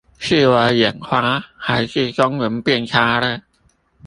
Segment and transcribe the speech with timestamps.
[0.17, 3.39] 是我眼花還是中文變差了？